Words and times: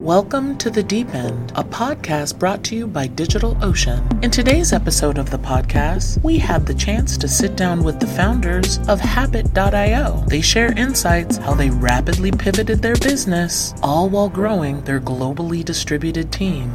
Welcome 0.00 0.58
to 0.58 0.70
The 0.70 0.82
Deep 0.82 1.14
End, 1.14 1.52
a 1.54 1.62
podcast 1.62 2.36
brought 2.36 2.64
to 2.64 2.74
you 2.74 2.88
by 2.88 3.06
DigitalOcean. 3.06 4.24
In 4.24 4.30
today's 4.32 4.72
episode 4.72 5.18
of 5.18 5.30
the 5.30 5.38
podcast, 5.38 6.20
we 6.24 6.36
have 6.38 6.66
the 6.66 6.74
chance 6.74 7.16
to 7.16 7.28
sit 7.28 7.54
down 7.54 7.84
with 7.84 8.00
the 8.00 8.08
founders 8.08 8.78
of 8.88 8.98
Habit.io. 8.98 10.24
They 10.26 10.40
share 10.40 10.76
insights 10.76 11.36
how 11.36 11.54
they 11.54 11.70
rapidly 11.70 12.32
pivoted 12.32 12.82
their 12.82 12.96
business, 12.96 13.72
all 13.84 14.08
while 14.08 14.28
growing 14.28 14.80
their 14.80 14.98
globally 14.98 15.64
distributed 15.64 16.32
team. 16.32 16.72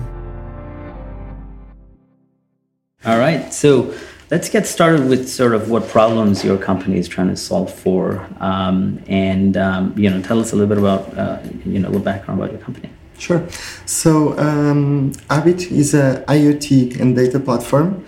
All 3.03 3.19
right, 3.19 3.53
so 3.53 3.93
let's 4.31 4.47
get 4.47 4.65
started 4.65 5.09
with 5.09 5.27
sort 5.27 5.53
of 5.53 5.69
what 5.69 5.89
problems 5.89 6.45
your 6.45 6.57
company 6.57 6.97
is 6.97 7.09
trying 7.09 7.27
to 7.27 7.35
solve 7.35 7.73
for, 7.73 8.25
um, 8.39 9.03
and 9.07 9.57
um, 9.57 9.93
you 9.97 10.09
know, 10.09 10.21
tell 10.21 10.39
us 10.39 10.53
a 10.53 10.55
little 10.55 10.73
bit 10.73 10.77
about 10.77 11.17
uh, 11.17 11.41
you 11.65 11.79
know, 11.79 11.89
little 11.89 12.01
background 12.01 12.39
about 12.39 12.53
your 12.53 12.61
company. 12.61 12.89
Sure. 13.19 13.45
So 13.85 14.39
um, 14.39 15.11
Habit 15.29 15.69
is 15.71 15.93
a 15.93 16.23
IoT 16.27 16.99
and 17.01 17.15
data 17.15 17.39
platform. 17.39 18.05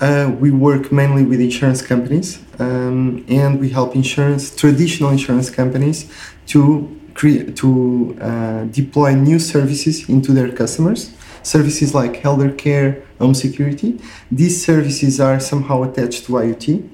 Uh, 0.00 0.34
we 0.40 0.50
work 0.50 0.90
mainly 0.90 1.22
with 1.22 1.40
insurance 1.40 1.82
companies, 1.82 2.40
um, 2.58 3.24
and 3.28 3.60
we 3.60 3.68
help 3.68 3.94
insurance 3.94 4.56
traditional 4.56 5.10
insurance 5.10 5.50
companies 5.50 6.10
to 6.46 6.98
create 7.12 7.56
to 7.56 8.16
uh, 8.20 8.64
deploy 8.64 9.14
new 9.14 9.38
services 9.38 10.08
into 10.08 10.32
their 10.32 10.50
customers. 10.50 11.14
Services 11.42 11.94
like 11.94 12.24
elder 12.24 12.50
care, 12.50 13.02
home 13.18 13.34
security. 13.34 14.00
These 14.32 14.64
services 14.64 15.20
are 15.20 15.38
somehow 15.40 15.82
attached 15.82 16.24
to 16.24 16.32
IoT. 16.32 16.88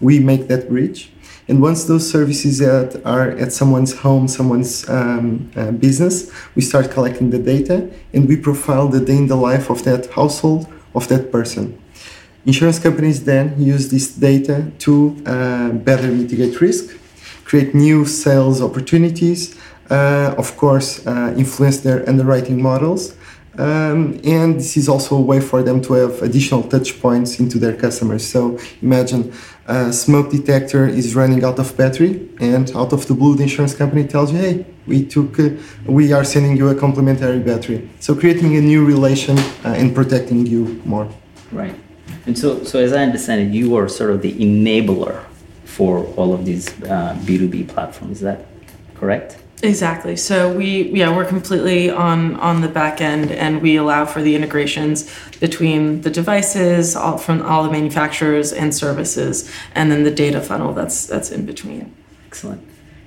We 0.00 0.20
make 0.20 0.48
that 0.48 0.70
bridge 0.70 1.12
and 1.50 1.60
once 1.60 1.84
those 1.86 2.08
services 2.08 2.60
at, 2.60 3.04
are 3.04 3.30
at 3.32 3.52
someone's 3.52 3.92
home, 3.92 4.28
someone's 4.28 4.88
um, 4.88 5.50
uh, 5.56 5.72
business, 5.72 6.30
we 6.54 6.62
start 6.62 6.92
collecting 6.92 7.30
the 7.30 7.40
data 7.40 7.90
and 8.14 8.28
we 8.28 8.36
profile 8.36 8.86
the 8.86 9.00
day 9.00 9.16
in 9.16 9.26
the 9.26 9.34
life 9.34 9.68
of 9.68 9.82
that 9.82 10.06
household, 10.12 10.68
of 10.94 11.08
that 11.08 11.32
person. 11.32 11.76
Insurance 12.46 12.78
companies 12.78 13.24
then 13.24 13.60
use 13.60 13.90
this 13.90 14.14
data 14.14 14.70
to 14.78 15.20
uh, 15.26 15.70
better 15.72 16.06
mitigate 16.12 16.60
risk, 16.60 16.96
create 17.44 17.74
new 17.74 18.04
sales 18.04 18.62
opportunities, 18.62 19.58
uh, 19.90 20.32
of 20.38 20.56
course, 20.56 21.04
uh, 21.04 21.34
influence 21.36 21.78
their 21.78 22.08
underwriting 22.08 22.62
models, 22.62 23.16
um, 23.58 24.20
and 24.24 24.56
this 24.56 24.76
is 24.76 24.88
also 24.88 25.16
a 25.16 25.20
way 25.20 25.40
for 25.40 25.62
them 25.62 25.82
to 25.82 25.94
have 25.94 26.22
additional 26.22 26.62
touch 26.62 27.00
points 27.00 27.40
into 27.40 27.58
their 27.58 27.74
customers. 27.74 28.26
So 28.26 28.58
imagine 28.80 29.32
a 29.70 29.92
smoke 29.92 30.30
detector 30.30 30.84
is 30.86 31.14
running 31.14 31.44
out 31.44 31.58
of 31.58 31.76
battery, 31.76 32.28
and 32.40 32.70
out 32.74 32.92
of 32.92 33.06
the 33.06 33.14
blue, 33.14 33.36
the 33.36 33.44
insurance 33.44 33.74
company 33.74 34.04
tells 34.04 34.32
you, 34.32 34.38
"Hey, 34.38 34.66
we 34.86 35.04
took, 35.04 35.38
uh, 35.38 35.50
we 35.86 36.12
are 36.12 36.24
sending 36.24 36.56
you 36.56 36.68
a 36.68 36.74
complimentary 36.74 37.38
battery." 37.38 37.88
So 38.00 38.14
creating 38.14 38.56
a 38.56 38.60
new 38.60 38.84
relation 38.84 39.38
uh, 39.38 39.80
and 39.80 39.94
protecting 39.94 40.44
you 40.46 40.82
more. 40.84 41.06
Right. 41.52 41.76
And 42.26 42.36
so, 42.36 42.64
so 42.64 42.78
as 42.80 42.92
I 42.92 43.02
understand 43.02 43.38
it, 43.42 43.50
you 43.58 43.76
are 43.76 43.88
sort 43.88 44.10
of 44.10 44.22
the 44.22 44.32
enabler 44.32 45.24
for 45.64 46.04
all 46.16 46.34
of 46.34 46.44
these 46.44 46.68
uh, 46.82 47.16
B2B 47.26 47.68
platforms. 47.68 48.16
Is 48.18 48.22
that 48.22 48.46
correct? 48.96 49.38
Exactly. 49.62 50.16
So 50.16 50.52
we 50.52 50.90
yeah 50.90 51.14
we're 51.14 51.26
completely 51.26 51.90
on 51.90 52.36
on 52.36 52.60
the 52.60 52.68
back 52.68 53.00
end, 53.00 53.30
and 53.30 53.60
we 53.60 53.76
allow 53.76 54.06
for 54.06 54.22
the 54.22 54.34
integrations 54.34 55.10
between 55.38 56.00
the 56.02 56.10
devices, 56.10 56.96
all 56.96 57.18
from 57.18 57.42
all 57.42 57.64
the 57.64 57.70
manufacturers 57.70 58.52
and 58.52 58.74
services, 58.74 59.50
and 59.74 59.92
then 59.92 60.04
the 60.04 60.10
data 60.10 60.40
funnel 60.40 60.72
that's 60.72 61.06
that's 61.06 61.30
in 61.30 61.44
between. 61.44 61.94
Excellent. 62.26 62.62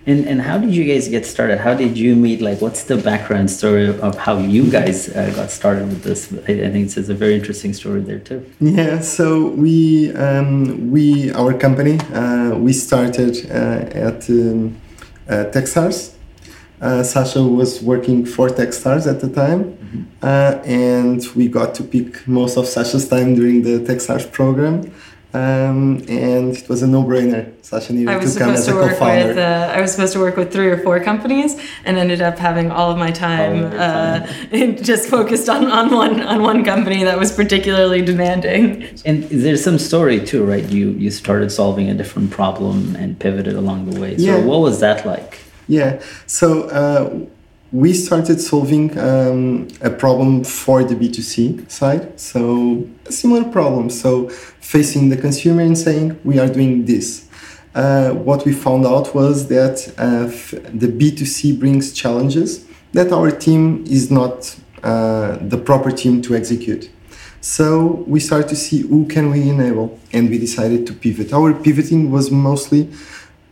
And 0.05 0.27
and 0.27 0.41
how 0.41 0.57
did 0.57 0.75
you 0.75 0.83
guys 0.83 1.07
get 1.07 1.25
started? 1.25 1.59
How 1.59 1.73
did 1.73 1.97
you 1.97 2.15
meet? 2.15 2.41
Like, 2.41 2.61
what's 2.61 2.83
the 2.83 2.97
background 2.97 3.49
story 3.49 3.87
of 3.87 4.17
how 4.17 4.37
you 4.37 4.69
guys 4.69 5.09
uh, 5.09 5.31
got 5.35 5.49
started 5.49 5.87
with 5.87 6.03
this? 6.03 6.31
I, 6.33 6.65
I 6.67 6.69
think 6.71 6.85
it's, 6.87 6.97
it's, 6.97 7.09
a 7.09 7.15
very 7.15 7.35
interesting 7.35 7.73
story 7.73 8.01
there 8.01 8.19
too. 8.19 8.45
Yeah. 8.59 8.99
So 8.99 9.47
we 9.47 10.13
um, 10.15 10.91
we 10.91 11.31
our 11.31 11.53
company 11.53 11.99
uh, 12.13 12.55
we 12.57 12.73
started 12.73 13.49
uh, 13.49 14.09
at 14.09 14.29
um, 14.29 14.75
uh, 15.29 15.45
Techstars 15.53 16.12
uh, 16.83 17.01
Sasha 17.01 17.41
was 17.41 17.81
working 17.81 18.25
for 18.25 18.49
Techstars 18.49 19.07
at 19.09 19.21
the 19.21 19.29
time, 19.29 19.61
mm-hmm. 19.63 20.03
uh, 20.21 20.61
and 20.65 21.25
we 21.33 21.47
got 21.47 21.73
to 21.75 21.83
pick 21.83 22.27
most 22.27 22.57
of 22.57 22.67
Sasha's 22.67 23.07
time 23.07 23.35
during 23.35 23.63
the 23.63 23.79
Techstars 23.79 24.29
program. 24.29 24.91
Um, 25.35 26.03
and 26.07 26.55
it 26.55 26.69
was 26.69 26.83
a 26.83 26.87
no-brainer. 26.87 27.51
Sasha 27.63 27.91
needed 27.91 28.21
to 28.21 28.39
come 28.39 28.51
as 28.51 28.67
a 28.67 28.71
co-founder. 28.71 29.29
With, 29.29 29.37
uh, 29.39 29.73
I 29.73 29.81
was 29.81 29.91
supposed 29.91 30.13
to 30.13 30.19
work 30.19 30.35
with 30.35 30.53
three 30.53 30.67
or 30.67 30.77
four 30.77 30.99
companies, 30.99 31.59
and 31.85 31.97
ended 31.97 32.21
up 32.21 32.37
having 32.37 32.69
all 32.69 32.91
of 32.91 32.99
my 32.99 33.09
time, 33.09 33.63
of 33.63 33.73
uh, 33.73 34.19
time. 34.27 34.75
just 34.91 35.09
focused 35.09 35.49
on, 35.49 35.71
on 35.71 35.89
one 35.89 36.21
on 36.21 36.43
one 36.43 36.63
company 36.63 37.03
that 37.05 37.17
was 37.17 37.31
particularly 37.31 38.03
demanding. 38.03 38.83
And 39.05 39.23
there's 39.23 39.63
some 39.63 39.79
story 39.79 40.23
too, 40.23 40.45
right? 40.45 40.65
You 40.69 40.91
you 40.91 41.09
started 41.09 41.49
solving 41.49 41.89
a 41.89 41.95
different 41.95 42.29
problem 42.29 42.95
and 42.95 43.17
pivoted 43.17 43.55
along 43.55 43.89
the 43.89 43.99
way. 43.99 44.17
So 44.17 44.23
yeah. 44.23 44.37
what 44.37 44.59
was 44.59 44.81
that 44.81 45.03
like? 45.03 45.39
Yeah. 45.67 46.01
So 46.27 46.63
uh, 46.69 47.25
we 47.71 47.93
started 47.93 48.39
solving 48.39 48.97
um, 48.99 49.67
a 49.81 49.89
problem 49.89 50.43
for 50.43 50.83
the 50.83 50.95
B2C 50.95 51.69
side. 51.71 52.19
So 52.19 52.87
a 53.05 53.11
similar 53.11 53.49
problem. 53.49 53.89
So 53.89 54.29
facing 54.29 55.09
the 55.09 55.17
consumer 55.17 55.61
and 55.61 55.77
saying, 55.77 56.19
we 56.23 56.39
are 56.39 56.47
doing 56.47 56.85
this. 56.85 57.27
Uh, 57.73 58.11
what 58.11 58.45
we 58.45 58.53
found 58.53 58.85
out 58.85 59.15
was 59.15 59.47
that 59.47 59.91
uh, 59.97 60.25
the 60.71 60.87
B2C 60.87 61.59
brings 61.59 61.91
challenges 61.91 62.65
that 62.91 63.11
our 63.11 63.31
team 63.31 63.83
is 63.87 64.11
not 64.11 64.55
uh, 64.83 65.37
the 65.41 65.57
proper 65.57 65.91
team 65.91 66.21
to 66.21 66.35
execute. 66.35 66.91
So 67.41 68.05
we 68.07 68.19
started 68.19 68.47
to 68.49 68.55
see 68.55 68.81
who 68.81 69.05
can 69.07 69.31
we 69.31 69.49
enable, 69.49 69.99
and 70.13 70.29
we 70.29 70.37
decided 70.37 70.85
to 70.87 70.93
pivot. 70.93 71.33
Our 71.33 71.53
pivoting 71.53 72.11
was 72.11 72.31
mostly 72.31 72.89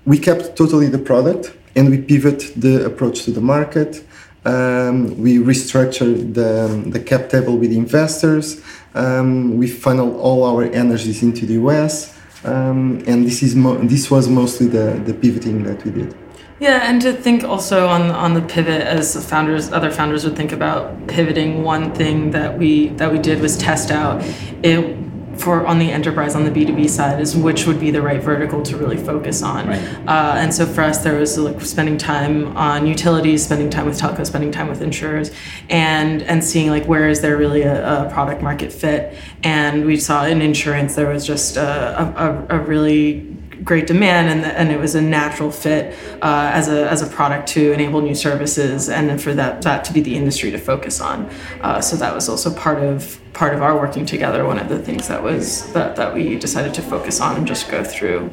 we 0.05 0.17
kept 0.17 0.55
totally 0.55 0.87
the 0.87 0.97
product, 0.97 1.53
and 1.75 1.89
we 1.89 2.01
pivot 2.01 2.51
the 2.55 2.85
approach 2.85 3.23
to 3.23 3.31
the 3.31 3.41
market. 3.41 4.03
Um, 4.43 5.21
we 5.21 5.37
restructure 5.37 6.33
the, 6.33 6.89
the 6.89 6.99
cap 6.99 7.29
table 7.29 7.57
with 7.57 7.71
investors. 7.71 8.61
Um, 8.95 9.57
we 9.57 9.67
funnel 9.67 10.19
all 10.19 10.43
our 10.43 10.63
energies 10.63 11.21
into 11.21 11.45
the 11.45 11.53
US. 11.53 12.17
Um, 12.43 13.03
and 13.05 13.25
this 13.25 13.43
is 13.43 13.53
this 13.87 14.09
was 14.09 14.27
mostly 14.27 14.67
the, 14.67 14.99
the 15.05 15.13
pivoting 15.13 15.63
that 15.63 15.83
we 15.85 15.91
did. 15.91 16.15
Yeah, 16.59 16.89
and 16.89 17.01
to 17.01 17.13
think 17.13 17.43
also 17.43 17.87
on 17.87 18.11
on 18.11 18.33
the 18.33 18.41
pivot 18.41 18.81
as 18.81 19.15
founders, 19.27 19.71
other 19.71 19.91
founders 19.91 20.23
would 20.25 20.35
think 20.35 20.51
about 20.51 21.07
pivoting. 21.07 21.63
One 21.63 21.93
thing 21.93 22.31
that 22.31 22.57
we 22.57 22.89
that 22.97 23.11
we 23.11 23.19
did 23.19 23.41
was 23.41 23.57
test 23.57 23.91
out 23.91 24.23
it 24.63 25.00
for 25.41 25.65
on 25.65 25.79
the 25.79 25.91
enterprise 25.91 26.35
on 26.35 26.43
the 26.43 26.51
b2b 26.51 26.89
side 26.89 27.19
is 27.19 27.35
which 27.35 27.65
would 27.65 27.79
be 27.79 27.91
the 27.91 28.01
right 28.01 28.21
vertical 28.21 28.61
to 28.61 28.77
really 28.77 28.97
focus 28.97 29.41
on 29.41 29.67
right. 29.67 29.81
uh, 30.07 30.35
and 30.37 30.53
so 30.53 30.65
for 30.65 30.81
us 30.81 31.03
there 31.03 31.17
was 31.17 31.37
like 31.37 31.59
spending 31.61 31.97
time 31.97 32.55
on 32.55 32.85
utilities 32.85 33.43
spending 33.43 33.69
time 33.69 33.85
with 33.85 33.99
telco 33.99 34.25
spending 34.25 34.51
time 34.51 34.67
with 34.67 34.81
insurers 34.81 35.31
and 35.69 36.21
and 36.23 36.43
seeing 36.43 36.69
like 36.69 36.85
where 36.85 37.09
is 37.09 37.21
there 37.21 37.37
really 37.37 37.63
a, 37.63 38.05
a 38.05 38.09
product 38.11 38.41
market 38.41 38.71
fit 38.71 39.17
and 39.43 39.85
we 39.85 39.97
saw 39.97 40.25
in 40.25 40.41
insurance 40.41 40.95
there 40.95 41.09
was 41.09 41.25
just 41.25 41.57
a, 41.57 42.45
a, 42.49 42.57
a 42.57 42.59
really 42.59 43.40
great 43.63 43.87
demand 43.87 44.29
and, 44.29 44.45
and 44.45 44.71
it 44.71 44.79
was 44.79 44.95
a 44.95 45.01
natural 45.01 45.51
fit 45.51 45.95
uh, 46.21 46.51
as, 46.53 46.67
a, 46.67 46.89
as 46.89 47.01
a 47.01 47.07
product 47.07 47.47
to 47.49 47.71
enable 47.71 48.01
new 48.01 48.15
services 48.15 48.89
and 48.89 49.09
then 49.09 49.17
for 49.17 49.33
that, 49.33 49.61
that 49.61 49.83
to 49.85 49.93
be 49.93 50.01
the 50.01 50.15
industry 50.15 50.51
to 50.51 50.57
focus 50.57 51.01
on. 51.01 51.25
Uh, 51.61 51.81
so 51.81 51.95
that 51.95 52.13
was 52.13 52.27
also 52.29 52.53
part 52.53 52.81
of 52.81 53.19
part 53.33 53.53
of 53.53 53.61
our 53.61 53.77
working 53.77 54.05
together. 54.05 54.45
One 54.45 54.59
of 54.59 54.69
the 54.69 54.79
things 54.79 55.07
that 55.07 55.23
was 55.23 55.71
that, 55.73 55.95
that 55.95 56.13
we 56.13 56.37
decided 56.37 56.73
to 56.75 56.81
focus 56.81 57.21
on 57.21 57.37
and 57.37 57.47
just 57.47 57.69
go 57.69 57.83
through 57.83 58.29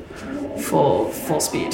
full 0.58 1.10
full 1.10 1.40
speed. 1.40 1.72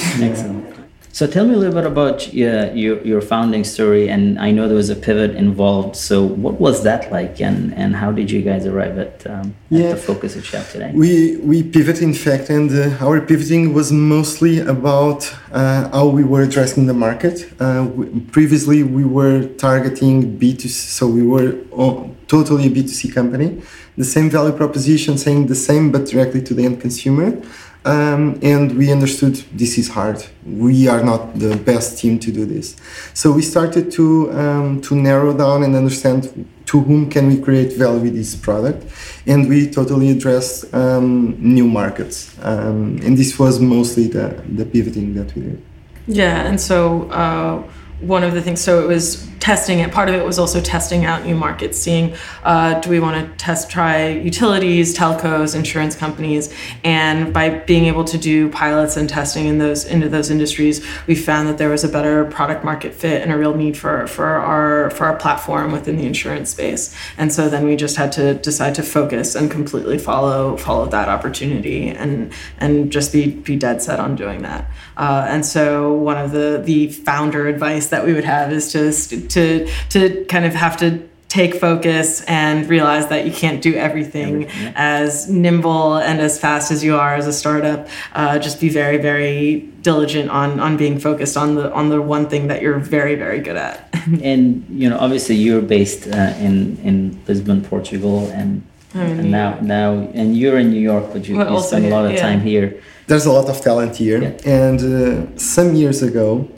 So 1.14 1.28
tell 1.28 1.46
me 1.46 1.54
a 1.54 1.56
little 1.56 1.72
bit 1.72 1.86
about 1.86 2.34
your, 2.34 2.72
your, 2.72 3.00
your 3.02 3.20
founding 3.20 3.62
story, 3.62 4.08
and 4.08 4.36
I 4.36 4.50
know 4.50 4.66
there 4.66 4.76
was 4.76 4.90
a 4.90 4.96
pivot 4.96 5.36
involved. 5.36 5.94
So 5.94 6.24
what 6.24 6.58
was 6.58 6.82
that 6.82 7.12
like, 7.12 7.40
and, 7.40 7.72
and 7.74 7.94
how 7.94 8.10
did 8.10 8.32
you 8.32 8.42
guys 8.42 8.66
arrive 8.66 8.98
at, 8.98 9.24
um, 9.28 9.54
at 9.70 9.90
the 9.90 9.96
focus 9.96 10.34
that 10.34 10.52
you 10.52 10.58
have 10.58 10.72
today? 10.72 10.90
We 10.92 11.36
we 11.36 11.62
pivot 11.62 12.02
in 12.02 12.14
fact, 12.14 12.50
and 12.50 12.68
uh, 12.72 12.96
our 13.06 13.20
pivoting 13.20 13.74
was 13.74 13.92
mostly 13.92 14.58
about 14.58 15.32
uh, 15.52 15.88
how 15.90 16.08
we 16.08 16.24
were 16.24 16.42
addressing 16.42 16.86
the 16.86 16.94
market. 16.94 17.48
Uh, 17.60 17.86
we, 17.94 18.06
previously, 18.32 18.82
we 18.82 19.04
were 19.04 19.46
targeting 19.66 20.36
B 20.36 20.52
two, 20.56 20.68
so 20.68 21.06
we 21.06 21.22
were 21.22 21.52
totally 22.26 22.66
a 22.66 22.70
B 22.70 22.82
two 22.82 22.88
C 22.88 23.08
company. 23.08 23.62
The 23.96 24.04
same 24.04 24.30
value 24.30 24.50
proposition, 24.50 25.16
saying 25.16 25.46
the 25.46 25.54
same 25.54 25.92
but 25.92 26.06
directly 26.06 26.42
to 26.42 26.54
the 26.54 26.64
end 26.64 26.80
consumer. 26.80 27.40
Um, 27.86 28.38
and 28.42 28.78
we 28.78 28.90
understood 28.90 29.34
this 29.52 29.76
is 29.76 29.88
hard. 29.90 30.24
We 30.46 30.88
are 30.88 31.04
not 31.04 31.38
the 31.38 31.54
best 31.56 31.98
team 31.98 32.18
to 32.20 32.32
do 32.32 32.46
this. 32.46 32.76
So 33.12 33.30
we 33.30 33.42
started 33.42 33.92
to 33.92 34.32
um, 34.32 34.80
to 34.82 34.94
narrow 34.94 35.36
down 35.36 35.62
and 35.62 35.76
understand 35.76 36.48
to 36.66 36.80
whom 36.80 37.10
can 37.10 37.26
we 37.26 37.38
create 37.38 37.74
value 37.74 38.00
with 38.00 38.14
this 38.14 38.34
product, 38.34 38.86
and 39.26 39.48
we 39.50 39.70
totally 39.70 40.10
addressed 40.10 40.72
um, 40.72 41.36
new 41.38 41.66
markets. 41.66 42.34
Um, 42.42 43.00
and 43.04 43.18
this 43.18 43.38
was 43.38 43.60
mostly 43.60 44.08
the 44.08 44.42
the 44.48 44.64
pivoting 44.64 45.14
that 45.14 45.34
we 45.34 45.42
did. 45.42 45.62
Yeah, 46.06 46.46
and 46.46 46.58
so. 46.58 47.10
Uh, 47.10 47.62
one 48.06 48.22
of 48.22 48.34
the 48.34 48.42
things 48.42 48.60
so 48.60 48.82
it 48.82 48.86
was 48.86 49.28
testing 49.44 49.80
it 49.80 49.92
part 49.92 50.08
of 50.08 50.14
it 50.14 50.24
was 50.24 50.38
also 50.38 50.58
testing 50.58 51.04
out 51.04 51.22
new 51.26 51.34
markets 51.34 51.78
seeing 51.78 52.14
uh, 52.44 52.80
do 52.80 52.88
we 52.88 52.98
want 52.98 53.14
to 53.14 53.36
test 53.36 53.70
try 53.70 54.08
utilities 54.08 54.96
telcos 54.96 55.54
insurance 55.54 55.94
companies? 55.94 56.52
And 56.82 57.32
by 57.32 57.50
being 57.50 57.84
able 57.84 58.04
to 58.04 58.16
do 58.16 58.48
pilots 58.48 58.96
and 58.96 59.06
testing 59.06 59.44
in 59.44 59.58
those 59.58 59.84
into 59.84 60.08
those 60.08 60.30
industries 60.30 60.86
we 61.06 61.14
found 61.14 61.46
that 61.48 61.58
there 61.58 61.68
was 61.68 61.84
a 61.84 61.88
better 61.88 62.24
product 62.24 62.64
market 62.64 62.94
fit 62.94 63.20
and 63.20 63.30
a 63.30 63.36
real 63.36 63.54
need 63.54 63.76
for 63.76 64.06
for 64.06 64.24
our 64.24 64.90
for 64.90 65.04
our 65.06 65.16
platform 65.16 65.72
within 65.72 65.96
the 65.96 66.06
insurance 66.06 66.50
space. 66.50 66.94
And 67.18 67.32
so 67.32 67.48
then 67.50 67.64
we 67.64 67.76
just 67.76 67.96
had 67.96 68.12
to 68.12 68.34
decide 68.34 68.74
to 68.76 68.82
focus 68.82 69.34
and 69.34 69.50
completely 69.50 69.98
follow 69.98 70.56
follow 70.56 70.86
that 70.86 71.08
opportunity 71.08 71.88
and 71.88 72.32
and 72.58 72.90
just 72.90 73.12
be 73.12 73.30
be 73.30 73.56
dead 73.56 73.82
set 73.82 74.00
on 74.00 74.16
doing 74.16 74.40
that. 74.42 74.70
Uh, 74.96 75.26
and 75.28 75.44
so 75.44 75.92
one 75.92 76.16
of 76.16 76.32
the 76.32 76.62
the 76.64 76.88
founder 76.88 77.46
advice 77.46 77.88
that 77.94 78.04
we 78.04 78.12
would 78.12 78.24
have 78.24 78.52
is 78.52 78.72
just 78.72 79.10
to 79.30 79.68
to 79.90 80.24
kind 80.26 80.44
of 80.44 80.54
have 80.54 80.76
to 80.78 80.88
take 81.34 81.54
focus 81.56 82.22
and 82.28 82.68
realize 82.68 83.08
that 83.08 83.26
you 83.26 83.32
can't 83.32 83.60
do 83.60 83.74
everything 83.74 84.46
as 84.76 85.28
nimble 85.28 85.96
and 85.96 86.20
as 86.20 86.38
fast 86.38 86.70
as 86.70 86.84
you 86.86 86.94
are 86.96 87.16
as 87.16 87.26
a 87.26 87.32
startup. 87.32 87.88
Uh, 88.14 88.38
just 88.38 88.60
be 88.60 88.68
very, 88.68 88.98
very 89.10 89.68
diligent 89.88 90.30
on 90.30 90.60
on 90.66 90.76
being 90.76 90.96
focused 91.08 91.36
on 91.36 91.48
the 91.56 91.66
on 91.72 91.88
the 91.94 92.00
one 92.00 92.24
thing 92.32 92.46
that 92.50 92.62
you're 92.62 92.78
very, 92.96 93.16
very 93.16 93.40
good 93.40 93.56
at. 93.56 93.76
and 94.32 94.64
you 94.80 94.88
know, 94.88 94.98
obviously, 95.06 95.34
you're 95.44 95.66
based 95.78 96.02
uh, 96.06 96.46
in 96.46 96.54
in 96.88 96.96
Lisbon, 97.26 97.60
Portugal, 97.72 98.16
and, 98.38 98.62
and 98.94 99.30
now 99.40 99.58
now 99.76 99.90
and 100.18 100.36
you're 100.38 100.58
in 100.62 100.68
New 100.70 100.84
York, 100.92 101.06
but 101.12 101.20
you, 101.26 101.34
you 101.50 101.60
spend 101.60 101.84
a 101.86 101.92
lot 101.96 102.04
of 102.08 102.12
yeah. 102.12 102.26
time 102.26 102.40
here. 102.50 102.68
There's 103.08 103.26
a 103.26 103.32
lot 103.38 103.46
of 103.52 103.56
talent 103.60 103.96
here, 104.04 104.20
yeah. 104.22 104.60
and 104.60 104.78
uh, 104.80 105.36
some 105.36 105.74
years 105.74 106.00
ago 106.10 106.48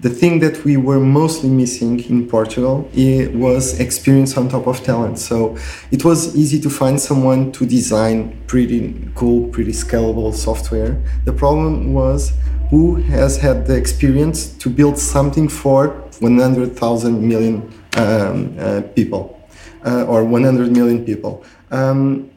the 0.00 0.10
thing 0.10 0.40
that 0.40 0.62
we 0.64 0.76
were 0.76 1.00
mostly 1.00 1.48
missing 1.48 2.00
in 2.00 2.28
Portugal 2.28 2.88
was 3.32 3.80
experience 3.80 4.36
on 4.36 4.48
top 4.48 4.66
of 4.66 4.82
talent. 4.82 5.18
So 5.18 5.56
it 5.90 6.04
was 6.04 6.36
easy 6.36 6.60
to 6.60 6.70
find 6.70 7.00
someone 7.00 7.50
to 7.52 7.64
design 7.64 8.38
pretty 8.46 9.10
cool, 9.14 9.48
pretty 9.48 9.72
scalable 9.72 10.34
software. 10.34 11.00
The 11.24 11.32
problem 11.32 11.94
was 11.94 12.32
who 12.70 12.96
has 12.96 13.38
had 13.38 13.66
the 13.66 13.76
experience 13.76 14.48
to 14.58 14.68
build 14.68 14.98
something 14.98 15.48
for 15.48 15.88
100,000 16.20 17.26
million 17.26 17.72
um, 17.96 18.54
uh, 18.58 18.82
people 18.94 19.40
uh, 19.84 20.04
or 20.04 20.24
100 20.24 20.72
million 20.72 21.04
people. 21.04 21.44
Um, 21.70 22.30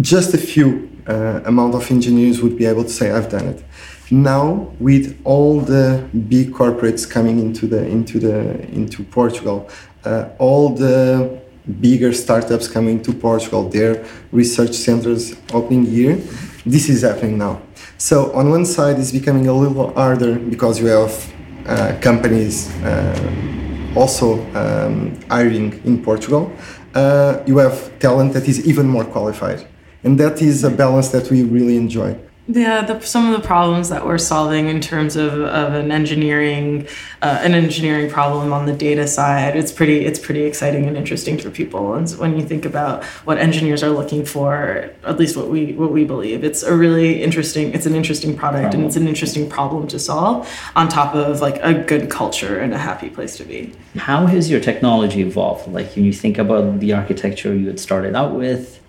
just 0.00 0.32
a 0.32 0.38
few 0.38 0.88
uh, 1.08 1.40
amount 1.44 1.74
of 1.74 1.90
engineers 1.90 2.40
would 2.40 2.56
be 2.56 2.66
able 2.66 2.84
to 2.84 2.90
say, 2.90 3.10
I've 3.10 3.30
done 3.30 3.46
it 3.46 3.64
now 4.10 4.72
with 4.80 5.20
all 5.24 5.60
the 5.60 6.08
big 6.28 6.52
corporates 6.52 7.08
coming 7.08 7.38
into 7.38 7.66
the 7.66 7.86
into 7.86 8.18
the 8.18 8.60
into 8.70 9.04
Portugal, 9.04 9.68
uh, 10.04 10.28
all 10.38 10.70
the 10.70 11.40
bigger 11.80 12.12
startups 12.12 12.66
coming 12.66 13.02
to 13.02 13.12
Portugal, 13.12 13.68
their 13.68 14.04
research 14.32 14.72
centers 14.74 15.36
opening 15.52 15.84
here, 15.84 16.16
this 16.64 16.88
is 16.88 17.02
happening 17.02 17.36
now. 17.38 17.60
So 17.98 18.32
on 18.32 18.50
one 18.50 18.64
side, 18.64 18.98
it's 18.98 19.12
becoming 19.12 19.48
a 19.48 19.52
little 19.52 19.92
harder 19.92 20.38
because 20.38 20.80
you 20.80 20.86
have 20.86 21.32
uh, 21.66 21.98
companies 22.00 22.70
uh, 22.82 23.92
also 23.94 24.40
um, 24.54 25.20
hiring 25.28 25.80
in 25.84 26.02
Portugal. 26.02 26.50
Uh, 26.94 27.42
you 27.46 27.58
have 27.58 27.98
talent 27.98 28.32
that 28.32 28.48
is 28.48 28.66
even 28.66 28.88
more 28.88 29.04
qualified, 29.04 29.66
and 30.04 30.18
that 30.18 30.40
is 30.40 30.64
a 30.64 30.70
balance 30.70 31.08
that 31.08 31.30
we 31.30 31.42
really 31.42 31.76
enjoy. 31.76 32.16
Yeah, 32.50 32.80
the, 32.80 32.98
some 33.00 33.30
of 33.30 33.38
the 33.38 33.46
problems 33.46 33.90
that 33.90 34.06
we're 34.06 34.16
solving 34.16 34.68
in 34.68 34.80
terms 34.80 35.16
of, 35.16 35.34
of 35.34 35.74
an 35.74 35.92
engineering 35.92 36.88
uh, 37.20 37.40
an 37.42 37.52
engineering 37.52 38.08
problem 38.08 38.54
on 38.54 38.64
the 38.64 38.72
data 38.72 39.06
side, 39.06 39.54
it's 39.54 39.70
pretty 39.70 40.06
it's 40.06 40.18
pretty 40.18 40.44
exciting 40.44 40.86
and 40.86 40.96
interesting 40.96 41.36
for 41.36 41.50
people. 41.50 41.92
And 41.92 42.08
when 42.12 42.38
you 42.38 42.46
think 42.46 42.64
about 42.64 43.04
what 43.26 43.36
engineers 43.36 43.82
are 43.82 43.90
looking 43.90 44.24
for, 44.24 44.90
at 45.04 45.18
least 45.18 45.36
what 45.36 45.48
we 45.48 45.74
what 45.74 45.92
we 45.92 46.04
believe, 46.04 46.42
it's 46.42 46.62
a 46.62 46.74
really 46.74 47.22
interesting 47.22 47.74
it's 47.74 47.84
an 47.84 47.94
interesting 47.94 48.34
product 48.34 48.72
and 48.72 48.82
it's 48.82 48.96
an 48.96 49.06
interesting 49.06 49.50
problem 49.50 49.86
to 49.88 49.98
solve 49.98 50.48
on 50.74 50.88
top 50.88 51.14
of 51.14 51.42
like 51.42 51.58
a 51.62 51.74
good 51.74 52.08
culture 52.08 52.58
and 52.58 52.72
a 52.72 52.78
happy 52.78 53.10
place 53.10 53.36
to 53.36 53.44
be. 53.44 53.74
How 53.96 54.24
has 54.24 54.48
your 54.50 54.60
technology 54.60 55.20
evolved? 55.20 55.68
Like 55.68 55.94
when 55.94 56.06
you 56.06 56.14
think 56.14 56.38
about 56.38 56.80
the 56.80 56.94
architecture 56.94 57.54
you 57.54 57.66
had 57.66 57.78
started 57.78 58.14
out 58.14 58.32
with, 58.32 58.80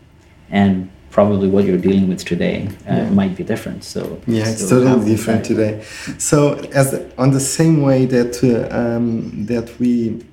and 0.50 0.90
probably 1.12 1.48
what 1.48 1.66
you're 1.66 1.78
dealing 1.78 2.08
with 2.08 2.24
today 2.24 2.68
uh, 2.88 2.94
yeah. 2.94 3.10
might 3.10 3.36
be 3.36 3.44
different. 3.44 3.84
So 3.84 4.22
yeah, 4.28 4.50
it's 4.50 4.68
so 4.68 4.84
totally 4.84 5.06
different 5.16 5.46
today. 5.46 5.84
So 6.18 6.56
as 6.74 6.88
on 7.18 7.32
the 7.32 7.40
same 7.40 7.82
way 7.82 8.06
that 8.06 8.34
uh, 8.44 8.76
um, 8.80 9.46
that 9.46 9.80
we 9.80 10.24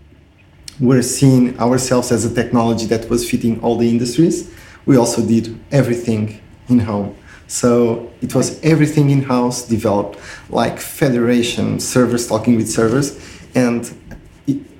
were 0.81 1.02
seeing 1.02 1.58
ourselves 1.58 2.12
as 2.12 2.25
a 2.25 2.34
technology 2.34 2.87
that 2.87 3.08
was 3.08 3.28
fitting 3.28 3.61
all 3.61 3.76
the 3.76 3.88
industries, 3.88 4.52
we 4.84 4.96
also 4.96 5.26
did 5.26 5.58
everything 5.73 6.40
in 6.69 6.81
home. 6.81 7.17
So 7.49 8.11
it 8.20 8.34
was 8.34 8.61
everything 8.62 9.11
in 9.11 9.22
house 9.22 9.67
developed, 9.67 10.19
like 10.50 10.79
federation 10.79 11.81
servers 11.81 12.26
talking 12.26 12.56
with 12.56 12.69
servers, 12.69 13.19
and 13.55 13.82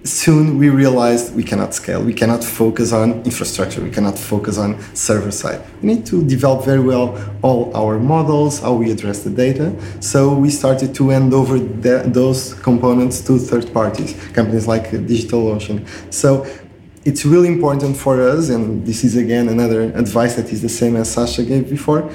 soon 0.07 0.59
we 0.59 0.69
realized 0.69 1.35
we 1.35 1.43
cannot 1.43 1.75
scale 1.75 2.03
we 2.03 2.15
cannot 2.15 2.43
focus 2.45 2.93
on 2.93 3.23
infrastructure 3.25 3.81
we 3.83 3.91
cannot 3.91 4.17
focus 4.19 4.59
on 4.59 4.81
server 4.95 5.31
side. 5.31 5.61
We 5.83 5.95
need 5.95 6.07
to 6.07 6.25
develop 6.25 6.65
very 6.65 6.81
well 6.81 7.19
all 7.43 7.77
our 7.77 7.99
models 7.99 8.61
how 8.61 8.75
we 8.75 8.91
address 8.91 9.25
the 9.25 9.31
data. 9.31 9.75
So 10.01 10.35
we 10.35 10.51
started 10.51 10.95
to 10.95 11.09
hand 11.11 11.35
over 11.35 11.59
the, 11.59 12.05
those 12.07 12.55
components 12.55 13.21
to 13.23 13.39
third 13.39 13.73
parties 13.73 14.15
companies 14.33 14.67
like 14.67 14.91
digitalocean. 14.91 15.87
So 16.13 16.47
it's 17.05 17.25
really 17.25 17.49
important 17.49 17.97
for 17.97 18.21
us 18.21 18.49
and 18.49 18.87
this 18.87 19.05
is 19.05 19.17
again 19.17 19.49
another 19.49 19.83
advice 19.83 20.35
that 20.37 20.53
is 20.53 20.63
the 20.63 20.69
same 20.69 20.97
as 20.97 21.11
sasha 21.11 21.43
gave 21.45 21.69
before. 21.69 22.11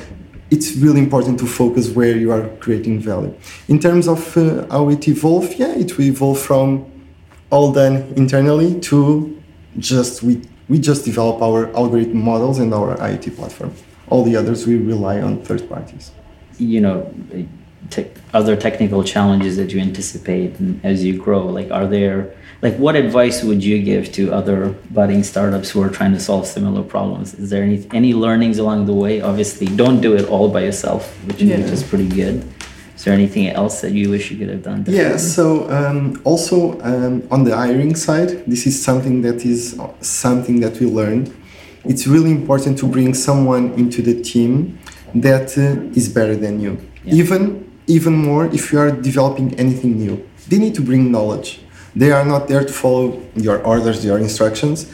It's 0.49 0.75
really 0.75 0.99
important 0.99 1.39
to 1.39 1.47
focus 1.47 1.89
where 1.89 2.17
you 2.17 2.29
are 2.33 2.49
creating 2.59 2.99
value. 2.99 3.33
In 3.69 3.79
terms 3.79 4.05
of 4.09 4.35
uh, 4.35 4.67
how 4.69 4.89
it 4.89 5.07
evolved, 5.07 5.57
yeah, 5.57 5.73
it 5.75 5.97
will 5.97 6.05
evolve 6.05 6.39
from 6.39 6.90
all 7.51 7.71
done 7.71 8.13
internally 8.15 8.79
to 8.79 9.41
just 9.77 10.23
we 10.23 10.41
we 10.67 10.79
just 10.79 11.05
develop 11.05 11.41
our 11.41 11.67
algorithm 11.75 12.23
models 12.23 12.57
and 12.57 12.73
our 12.73 12.95
IoT 12.95 13.35
platform. 13.35 13.73
All 14.07 14.23
the 14.23 14.35
others 14.35 14.65
we 14.65 14.75
rely 14.77 15.21
on 15.21 15.41
third 15.41 15.69
parties. 15.69 16.11
You 16.57 16.81
know, 16.81 17.13
te- 17.89 18.07
other 18.33 18.55
technical 18.55 19.03
challenges 19.03 19.57
that 19.57 19.71
you 19.73 19.81
anticipate 19.81 20.55
as 20.83 21.03
you 21.03 21.17
grow. 21.17 21.45
Like, 21.45 21.69
are 21.71 21.87
there 21.87 22.33
like 22.61 22.75
what 22.77 22.95
advice 22.95 23.43
would 23.43 23.63
you 23.63 23.81
give 23.81 24.11
to 24.13 24.31
other 24.31 24.69
budding 24.91 25.23
startups 25.23 25.71
who 25.71 25.81
are 25.81 25.89
trying 25.89 26.13
to 26.13 26.19
solve 26.19 26.47
similar 26.47 26.83
problems? 26.83 27.33
Is 27.33 27.49
there 27.49 27.63
any 27.63 27.87
any 27.93 28.13
learnings 28.13 28.57
along 28.57 28.85
the 28.85 28.93
way? 28.93 29.21
Obviously, 29.21 29.67
don't 29.67 29.99
do 29.99 30.15
it 30.15 30.27
all 30.29 30.49
by 30.49 30.61
yourself, 30.63 31.13
which, 31.25 31.41
yeah. 31.41 31.57
which 31.57 31.71
is 31.71 31.83
pretty 31.83 32.07
good. 32.07 32.47
Is 33.01 33.05
there 33.05 33.15
anything 33.15 33.47
else 33.49 33.81
that 33.81 33.93
you 33.93 34.11
wish 34.11 34.29
you 34.29 34.37
could 34.37 34.49
have 34.49 34.61
done? 34.61 34.85
Yeah, 34.87 35.17
so 35.17 35.67
um, 35.71 36.21
also 36.23 36.79
um, 36.81 37.27
on 37.31 37.43
the 37.45 37.57
hiring 37.57 37.95
side, 37.95 38.45
this 38.45 38.67
is 38.67 38.79
something 38.79 39.23
that 39.23 39.43
is 39.43 39.75
something 40.01 40.59
that 40.59 40.79
we 40.79 40.85
learned. 40.85 41.35
It's 41.83 42.05
really 42.05 42.29
important 42.29 42.77
to 42.77 42.85
bring 42.85 43.15
someone 43.15 43.73
into 43.73 44.03
the 44.03 44.21
team 44.21 44.77
that 45.15 45.57
uh, 45.57 45.97
is 45.97 46.09
better 46.09 46.35
than 46.35 46.59
you. 46.59 46.77
Yeah. 47.03 47.15
Even 47.15 47.41
even 47.87 48.13
more 48.13 48.45
if 48.53 48.71
you 48.71 48.77
are 48.77 48.91
developing 48.91 49.55
anything 49.55 49.97
new. 49.97 50.23
They 50.47 50.59
need 50.59 50.75
to 50.75 50.83
bring 50.83 51.11
knowledge. 51.11 51.59
They 51.95 52.11
are 52.11 52.23
not 52.23 52.47
there 52.47 52.63
to 52.63 52.71
follow 52.71 53.19
your 53.35 53.65
orders, 53.65 54.05
your 54.05 54.19
instructions. 54.19 54.91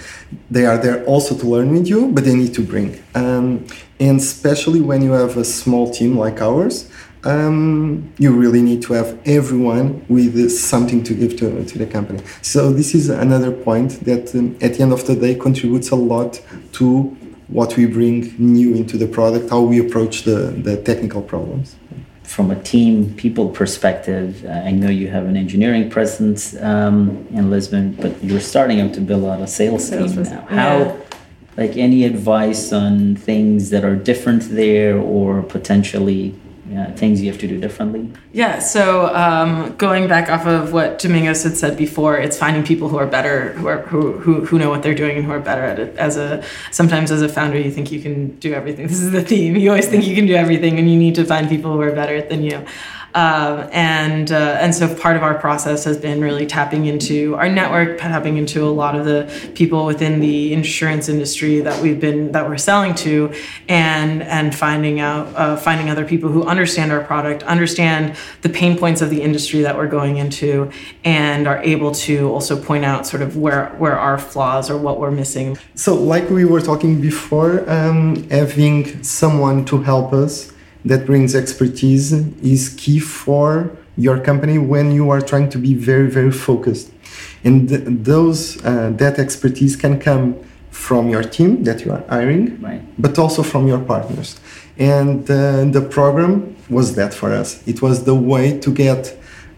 They 0.50 0.66
are 0.66 0.78
there 0.78 1.04
also 1.04 1.36
to 1.36 1.46
learn 1.46 1.72
with 1.72 1.88
you, 1.88 2.08
but 2.14 2.24
they 2.24 2.36
need 2.36 2.54
to 2.54 2.62
bring. 2.62 3.04
Um, 3.14 3.68
and 4.00 4.20
especially 4.20 4.82
when 4.82 5.02
you 5.02 5.12
have 5.12 5.38
a 5.38 5.44
small 5.44 5.92
team 5.92 6.18
like 6.18 6.42
ours, 6.42 6.90
um, 7.28 8.14
you 8.18 8.32
really 8.32 8.62
need 8.62 8.82
to 8.84 8.94
have 8.94 9.20
everyone 9.26 10.06
with 10.08 10.50
something 10.50 11.04
to 11.04 11.14
give 11.14 11.38
to, 11.40 11.66
to 11.66 11.78
the 11.78 11.86
company. 11.86 12.22
So 12.42 12.72
this 12.72 12.96
is 12.96 13.10
another 13.10 13.52
point 13.52 14.06
that 14.06 14.34
um, 14.34 14.56
at 14.62 14.76
the 14.76 14.82
end 14.84 14.94
of 14.94 15.06
the 15.06 15.16
day 15.16 15.36
contributes 15.36 15.90
a 15.90 15.96
lot 15.96 16.42
to 16.74 17.16
what 17.50 17.76
we 17.78 17.86
bring 17.86 18.34
new 18.38 18.74
into 18.76 18.98
the 18.98 19.08
product, 19.08 19.50
how 19.50 19.62
we 19.62 19.80
approach 19.80 20.24
the, 20.24 20.40
the 20.68 20.82
technical 20.82 21.22
problems. 21.22 21.76
From 22.24 22.52
a 22.52 22.62
team 22.62 23.14
people 23.16 23.50
perspective, 23.50 24.46
uh, 24.46 24.50
I 24.50 24.72
know 24.72 24.90
you 24.90 25.08
have 25.10 25.26
an 25.26 25.38
engineering 25.38 25.90
presence 25.90 26.56
um, 26.62 27.26
in 27.32 27.50
Lisbon, 27.50 27.94
but 27.94 28.22
you're 28.24 28.42
starting 28.42 28.80
up 28.82 28.94
to 28.94 29.02
build 29.02 29.26
out 29.26 29.42
a 29.42 29.48
sales, 29.48 29.88
sales 29.88 30.14
team 30.14 30.24
now. 30.24 30.46
How, 30.50 30.78
yeah. 30.78 30.96
like, 31.56 31.78
any 31.78 32.04
advice 32.04 32.74
on 32.74 33.16
things 33.16 33.70
that 33.70 33.84
are 33.86 33.96
different 33.96 34.44
there 34.50 34.98
or 34.98 35.42
potentially 35.42 36.36
yeah, 36.78 36.92
things 36.94 37.22
you 37.22 37.32
have 37.32 37.40
to 37.42 37.48
do 37.48 37.60
differently? 37.60 38.12
Yeah, 38.34 38.60
so 38.60 39.08
um, 39.16 39.76
going 39.78 40.08
back 40.08 40.30
off 40.30 40.46
of 40.46 40.74
what 40.74 41.00
Domingos 41.00 41.42
had 41.42 41.58
said 41.58 41.76
before, 41.76 42.18
it's 42.18 42.38
finding 42.38 42.64
people 42.64 42.88
who 42.88 42.98
are 42.98 43.08
better, 43.08 43.54
who 43.54 43.66
are 43.68 43.82
who, 43.82 44.12
who, 44.20 44.46
who 44.46 44.60
know 44.60 44.70
what 44.70 44.84
they're 44.84 44.94
doing 44.94 45.18
and 45.18 45.26
who 45.26 45.32
are 45.32 45.40
better 45.40 45.64
at 45.64 45.80
it. 45.80 45.98
As 45.98 46.18
a 46.18 46.44
sometimes 46.72 47.10
as 47.10 47.24
a 47.24 47.30
founder, 47.30 47.58
you 47.58 47.72
think 47.72 47.92
you 47.92 48.00
can 48.00 48.38
do 48.38 48.54
everything. 48.54 48.86
This 48.88 49.00
is 49.00 49.12
the 49.12 49.24
theme. 49.24 49.56
You 49.56 49.70
always 49.70 49.88
think 49.88 50.06
you 50.06 50.16
can 50.16 50.28
do 50.28 50.36
everything, 50.36 50.78
and 50.78 50.88
you 50.92 51.00
need 51.00 51.16
to 51.16 51.26
find 51.26 51.50
people 51.50 51.74
who 51.74 51.82
are 51.82 51.92
better 51.92 52.22
than 52.22 52.44
you. 52.44 52.64
Uh, 53.18 53.68
and 53.72 54.32
uh, 54.32 54.60
and 54.62 54.76
so 54.76 54.94
part 54.94 55.18
of 55.18 55.24
our 55.24 55.34
process 55.34 55.84
has 55.86 55.98
been 55.98 56.22
really 56.22 56.46
tapping 56.46 56.86
into 56.86 57.34
our 57.34 57.50
network, 57.50 57.98
tapping 57.98 58.38
into 58.38 58.64
a 58.64 58.70
lot 58.70 58.96
of 58.96 59.06
the 59.06 59.52
people 59.56 59.88
within 59.88 60.20
the 60.20 60.54
insurance 60.54 61.10
industry 61.10 61.60
that 61.60 61.82
we've 61.82 62.00
been 62.00 62.32
that 62.32 62.48
we're 62.48 62.60
selling 62.60 62.94
to, 62.94 63.34
and 63.68 64.22
and 64.22 64.54
finding 64.54 65.00
out 65.00 65.26
uh, 65.36 65.58
finding 65.58 65.90
other 65.90 66.06
people 66.06 66.30
who 66.30 66.44
understand 66.44 66.92
our 66.92 67.04
product, 67.04 67.42
understand 67.42 68.16
the 68.44 68.50
pain 68.50 68.78
points 68.78 69.02
of 69.02 69.10
the 69.10 69.20
industry 69.20 69.62
that 69.62 69.76
we're 69.76 69.88
going 69.88 70.18
into, 70.18 70.72
and 71.04 71.48
are 71.48 71.58
able 71.64 71.92
to 71.92 72.30
also 72.30 72.56
point 72.62 72.86
out 72.86 73.08
sort 73.08 73.24
of 73.24 73.36
where 73.36 73.70
where 73.80 73.98
our 73.98 74.20
flaws 74.20 74.70
or 74.70 74.78
what 74.78 75.00
we're 75.00 75.10
missing. 75.10 75.58
So, 75.74 75.96
like 75.96 76.30
we 76.30 76.46
were 76.46 76.62
talking 76.62 77.02
before, 77.02 77.68
um, 77.68 78.30
having 78.30 79.02
someone 79.02 79.66
to 79.66 79.82
help 79.82 80.14
us 80.14 80.54
that 80.88 81.06
brings 81.06 81.36
expertise 81.36 82.12
is 82.42 82.76
key 82.78 83.00
for 83.00 83.76
your 83.98 84.20
company 84.20 84.58
when 84.58 84.92
you 84.92 85.10
are 85.10 85.22
trying 85.22 85.50
to 85.50 85.58
be 85.58 85.74
very 85.74 86.10
very 86.10 86.32
focused. 86.32 86.92
And 87.44 87.70
th- 87.70 87.84
those 87.86 88.64
uh, 88.66 88.92
that 88.96 89.20
expertise 89.20 89.76
can 89.76 90.00
come 90.00 90.36
from 90.72 91.10
your 91.10 91.24
team 91.24 91.64
that 91.64 91.84
you 91.84 91.92
are 91.92 92.04
hiring 92.08 92.62
right. 92.62 92.82
but 93.00 93.18
also 93.18 93.42
from 93.44 93.68
your 93.68 93.80
partners. 93.80 94.40
And 94.78 95.30
uh, 95.30 95.66
the 95.66 95.82
program 95.90 96.56
was 96.70 96.96
that 96.96 97.14
for 97.14 97.34
us. 97.34 97.68
It 97.68 97.82
was 97.82 98.04
the 98.04 98.14
way 98.14 98.60
to 98.60 98.72
get 98.72 99.18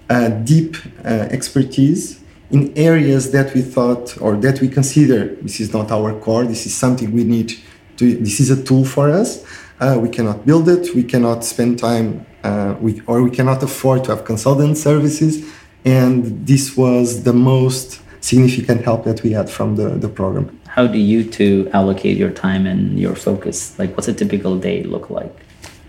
uh, 0.09 0.29
deep 0.29 0.77
uh, 1.03 1.27
expertise 1.37 2.21
in 2.51 2.75
areas 2.77 3.31
that 3.31 3.53
we 3.53 3.61
thought 3.61 4.19
or 4.21 4.35
that 4.37 4.61
we 4.61 4.67
consider 4.69 5.35
this 5.35 5.59
is 5.59 5.73
not 5.73 5.91
our 5.91 6.17
core. 6.19 6.45
This 6.45 6.65
is 6.65 6.73
something 6.73 7.11
we 7.11 7.23
need 7.23 7.53
to 7.97 8.15
this 8.15 8.39
is 8.39 8.49
a 8.49 8.63
tool 8.63 8.85
for 8.85 9.11
us 9.11 9.43
uh, 9.79 9.97
we 9.99 10.09
cannot 10.09 10.45
build 10.45 10.67
it, 10.67 10.93
we 10.95 11.03
cannot 11.03 11.43
spend 11.43 11.79
time, 11.79 12.25
uh, 12.43 12.75
we, 12.79 13.01
or 13.07 13.21
we 13.21 13.31
cannot 13.31 13.63
afford 13.63 14.03
to 14.05 14.15
have 14.15 14.25
consultant 14.25 14.77
services. 14.77 15.45
And 15.85 16.45
this 16.45 16.75
was 16.75 17.23
the 17.23 17.33
most 17.33 18.01
significant 18.21 18.83
help 18.83 19.05
that 19.05 19.23
we 19.23 19.31
had 19.31 19.49
from 19.49 19.77
the, 19.77 19.89
the 19.89 20.09
program. 20.09 20.59
How 20.67 20.87
do 20.87 20.97
you 20.97 21.23
two 21.23 21.69
allocate 21.73 22.17
your 22.17 22.31
time 22.31 22.65
and 22.65 22.99
your 22.99 23.15
focus? 23.15 23.77
Like, 23.79 23.95
what's 23.95 24.07
a 24.07 24.13
typical 24.13 24.57
day 24.57 24.83
look 24.83 25.09
like? 25.09 25.33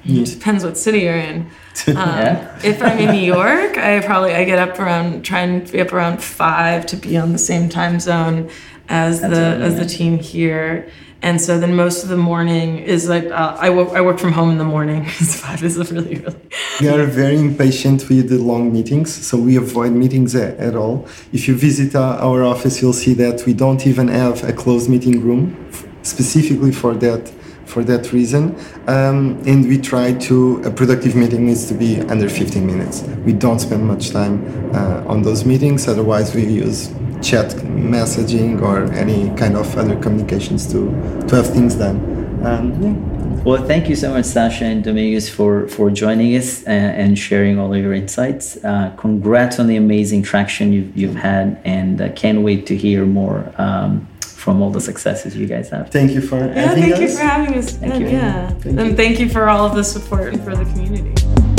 It 0.05 0.25
depends 0.25 0.65
what 0.65 0.79
city 0.79 1.01
you're 1.01 1.15
in. 1.15 1.51
Um, 1.89 1.97
yeah. 1.97 2.59
if 2.63 2.83
I'm 2.83 2.99
in 2.99 3.11
New 3.13 3.25
York, 3.25 3.79
I 3.79 4.01
probably 4.01 4.35
I 4.35 4.45
get 4.45 4.59
up 4.59 4.79
around 4.79 5.25
try 5.25 5.41
and 5.41 5.71
be 5.71 5.81
up 5.81 5.95
around 5.95 6.23
five 6.23 6.85
to 6.87 6.97
be 6.97 7.17
on 7.17 7.33
the 7.33 7.39
same 7.39 7.71
time 7.71 7.99
zone 8.01 8.51
as 8.89 9.23
That's 9.23 9.33
the 9.33 9.65
as 9.65 9.77
the 9.77 9.87
team 9.87 10.19
here 10.19 10.91
and 11.23 11.41
so 11.41 11.59
then 11.59 11.75
most 11.75 12.03
of 12.03 12.09
the 12.09 12.17
morning 12.17 12.79
is 12.79 13.09
like 13.09 13.27
uh, 13.27 13.57
I, 13.59 13.71
work, 13.71 13.91
I 13.91 14.01
work 14.01 14.19
from 14.19 14.33
home 14.33 14.51
in 14.51 14.59
the 14.59 14.65
morning 14.65 15.05
because 15.05 15.41
five 15.41 15.63
is 15.63 15.77
really 15.77 16.17
really 16.17 16.41
we 16.81 16.89
are 16.89 17.05
very 17.05 17.39
impatient 17.39 18.09
with 18.09 18.29
the 18.29 18.39
long 18.39 18.73
meetings 18.73 19.13
so 19.13 19.37
we 19.37 19.57
avoid 19.57 19.93
meetings 19.93 20.35
at, 20.35 20.57
at 20.59 20.75
all. 20.75 21.07
If 21.33 21.47
you 21.49 21.55
visit 21.55 21.95
our, 21.95 22.19
our 22.19 22.45
office 22.45 22.81
you'll 22.81 22.93
see 22.93 23.15
that 23.15 23.45
we 23.47 23.53
don't 23.53 23.87
even 23.87 24.09
have 24.09 24.45
a 24.45 24.53
closed 24.53 24.89
meeting 24.89 25.21
room 25.23 25.71
specifically 26.03 26.73
for 26.73 26.95
that 26.95 27.31
for 27.67 27.85
that 27.85 28.13
reason. 28.13 28.57
Um, 28.89 29.41
and 29.47 29.69
we 29.69 29.79
try 29.79 30.13
to 30.15 30.61
a 30.65 30.71
productive 30.73 31.15
meeting 31.15 31.47
needs 31.47 31.69
to 31.69 31.75
be 31.75 32.01
under 32.01 32.29
15 32.29 32.67
minutes. 32.67 33.03
We 33.25 33.33
don't 33.33 33.61
spend 33.61 33.87
much 33.87 34.11
time 34.11 34.75
uh, 34.75 35.05
on 35.07 35.23
those 35.23 35.45
meetings 35.45 35.87
otherwise 35.87 36.35
we 36.35 36.45
use 36.47 36.89
chat 37.23 37.51
messaging 37.95 38.61
or 38.63 38.91
any 38.93 39.35
kind 39.37 39.57
of 39.57 39.77
other 39.77 39.97
communications 40.01 40.71
to 40.73 40.91
to 41.29 41.37
have 41.37 41.49
things 41.51 41.75
done. 41.75 41.99
Um, 42.45 42.83
yeah. 42.83 43.21
Well, 43.45 43.65
thank 43.65 43.89
you 43.89 43.97
so 43.97 44.13
much, 44.13 44.27
Sasha 44.27 44.65
and 44.65 44.85
Domingos, 44.85 45.29
for 45.29 45.67
for 45.69 45.91
joining 45.91 46.37
us 46.37 46.63
and, 46.65 46.95
uh, 46.95 47.03
and 47.03 47.19
sharing 47.19 47.59
all 47.59 47.73
of 47.73 47.81
your 47.81 47.95
insights. 47.95 48.63
Uh, 48.63 48.93
congrats 48.97 49.59
on 49.59 49.67
the 49.67 49.77
amazing 49.77 50.23
traction 50.23 50.73
you've 50.73 50.97
you've 50.97 51.17
had, 51.17 51.61
and 51.65 52.01
uh, 52.01 52.11
can't 52.13 52.43
wait 52.43 52.67
to 52.67 52.77
hear 52.77 53.07
more. 53.07 53.53
Um, 53.59 54.07
from 54.41 54.63
all 54.63 54.71
the 54.71 54.81
successes 54.81 55.37
you 55.37 55.47
guys 55.47 55.69
have. 55.69 55.91
Thank 55.91 56.13
you 56.13 56.23
for 56.23 56.39
yeah, 56.39 56.69
having 56.69 56.85
thank 56.85 56.95
us. 56.95 57.01
you 57.01 57.09
for 57.09 57.23
having 57.23 57.59
us. 57.59 57.77
Thank 57.77 58.01
you. 58.01 58.09
Yeah, 58.09 58.49
thank 58.49 58.79
and 58.79 58.89
you. 58.89 58.97
thank 58.97 59.21
you 59.21 59.29
for 59.29 59.51
all 59.51 59.67
of 59.67 59.75
the 59.75 59.85
support 59.85 60.33
and 60.33 60.43
for 60.43 60.57
the 60.57 60.65
community. 60.65 61.50